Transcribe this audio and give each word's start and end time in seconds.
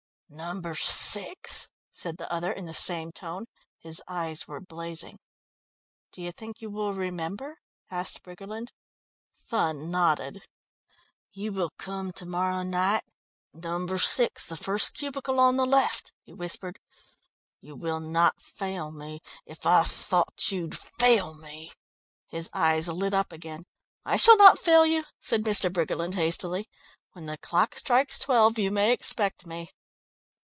"No. 0.33 0.61
6," 0.73 1.71
said 1.91 2.15
the 2.17 2.31
other 2.31 2.53
in 2.53 2.63
the 2.65 2.73
same 2.73 3.11
tone. 3.11 3.47
His 3.79 4.01
eyes 4.07 4.47
were 4.47 4.61
blazing. 4.61 5.19
"Do 6.13 6.21
you 6.21 6.31
think 6.31 6.61
you 6.61 6.69
will 6.71 6.93
remember?" 6.93 7.57
asked 7.91 8.23
Briggerland. 8.23 8.71
Thun 9.49 9.91
nodded. 9.91 10.43
"You 11.33 11.51
will 11.51 11.71
come 11.77 12.13
to 12.13 12.25
morrow 12.25 12.63
night 12.63 13.03
No. 13.51 13.85
6, 13.85 14.45
the 14.45 14.55
first 14.55 14.93
cubicle 14.93 15.37
on 15.37 15.57
the 15.57 15.65
left," 15.65 16.13
he 16.21 16.31
whispered, 16.31 16.79
"you 17.59 17.75
will 17.75 17.99
not 17.99 18.41
fail 18.41 18.89
me? 18.89 19.19
If 19.45 19.65
I 19.65 19.83
thought 19.83 20.49
you'd 20.49 20.79
fail 20.97 21.33
me" 21.33 21.73
His 22.29 22.49
eyes 22.53 22.87
lit 22.87 23.13
up 23.13 23.33
again. 23.33 23.65
"I 24.05 24.15
shall 24.15 24.37
not 24.37 24.59
fail 24.59 24.85
you," 24.85 25.03
said 25.19 25.41
Mr. 25.43 25.69
Briggerland 25.69 26.13
hastily. 26.13 26.67
"When 27.11 27.25
the 27.25 27.37
clock 27.37 27.75
strikes 27.75 28.17
twelve 28.17 28.57
you 28.57 28.71
may 28.71 28.93
expect 28.93 29.45
me." 29.45 29.71